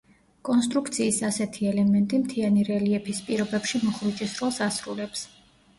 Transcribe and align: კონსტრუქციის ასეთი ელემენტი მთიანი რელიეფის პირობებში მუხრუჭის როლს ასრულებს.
კონსტრუქციის 0.47 1.19
ასეთი 1.29 1.67
ელემენტი 1.73 2.21
მთიანი 2.23 2.67
რელიეფის 2.73 3.21
პირობებში 3.29 3.87
მუხრუჭის 3.87 4.39
როლს 4.43 4.61
ასრულებს. 4.73 5.29